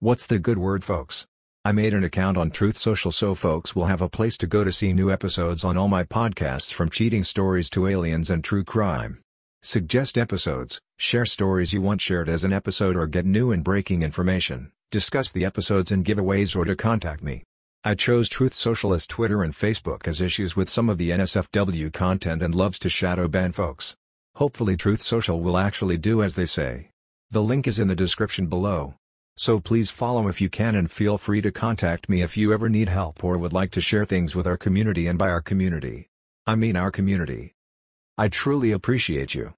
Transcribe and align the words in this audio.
What's 0.00 0.26
the 0.26 0.38
good 0.38 0.58
word 0.58 0.84
folks? 0.84 1.26
I 1.64 1.72
made 1.72 1.94
an 1.94 2.04
account 2.04 2.36
on 2.36 2.50
Truth 2.50 2.76
Social 2.76 3.10
so 3.10 3.34
folks 3.34 3.74
will 3.74 3.86
have 3.86 4.02
a 4.02 4.10
place 4.10 4.36
to 4.36 4.46
go 4.46 4.62
to 4.62 4.70
see 4.70 4.92
new 4.92 5.10
episodes 5.10 5.64
on 5.64 5.78
all 5.78 5.88
my 5.88 6.04
podcasts 6.04 6.70
from 6.70 6.90
cheating 6.90 7.24
stories 7.24 7.70
to 7.70 7.86
aliens 7.86 8.28
and 8.28 8.44
true 8.44 8.62
crime. 8.62 9.22
Suggest 9.62 10.18
episodes, 10.18 10.82
share 10.98 11.24
stories 11.24 11.72
you 11.72 11.80
want 11.80 12.02
shared 12.02 12.28
as 12.28 12.44
an 12.44 12.52
episode 12.52 12.94
or 12.94 13.06
get 13.06 13.24
new 13.24 13.52
and 13.52 13.64
breaking 13.64 14.02
information, 14.02 14.70
discuss 14.90 15.32
the 15.32 15.46
episodes 15.46 15.90
and 15.90 16.04
giveaways 16.04 16.54
or 16.54 16.66
to 16.66 16.76
contact 16.76 17.22
me. 17.22 17.44
I 17.82 17.94
chose 17.94 18.28
Truth 18.28 18.52
Social 18.52 18.92
as 18.92 19.06
Twitter 19.06 19.42
and 19.42 19.54
Facebook 19.54 20.06
as 20.06 20.20
issues 20.20 20.54
with 20.54 20.68
some 20.68 20.90
of 20.90 20.98
the 20.98 21.08
NSFW 21.08 21.90
content 21.90 22.42
and 22.42 22.54
loves 22.54 22.78
to 22.80 22.90
shadow 22.90 23.28
ban 23.28 23.52
folks. 23.52 23.96
Hopefully 24.34 24.76
Truth 24.76 25.00
Social 25.00 25.40
will 25.40 25.56
actually 25.56 25.96
do 25.96 26.22
as 26.22 26.34
they 26.34 26.44
say. 26.44 26.90
The 27.30 27.42
link 27.42 27.66
is 27.66 27.78
in 27.78 27.88
the 27.88 27.96
description 27.96 28.48
below. 28.48 28.96
So 29.38 29.60
please 29.60 29.90
follow 29.90 30.28
if 30.28 30.40
you 30.40 30.48
can 30.48 30.74
and 30.74 30.90
feel 30.90 31.18
free 31.18 31.42
to 31.42 31.52
contact 31.52 32.08
me 32.08 32.22
if 32.22 32.38
you 32.38 32.54
ever 32.54 32.70
need 32.70 32.88
help 32.88 33.22
or 33.22 33.36
would 33.36 33.52
like 33.52 33.70
to 33.72 33.82
share 33.82 34.06
things 34.06 34.34
with 34.34 34.46
our 34.46 34.56
community 34.56 35.06
and 35.06 35.18
by 35.18 35.28
our 35.28 35.42
community. 35.42 36.08
I 36.46 36.54
mean 36.54 36.74
our 36.74 36.90
community. 36.90 37.54
I 38.16 38.28
truly 38.28 38.72
appreciate 38.72 39.34
you. 39.34 39.52